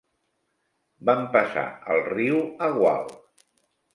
[1.09, 3.09] Vam passar el riu a gual.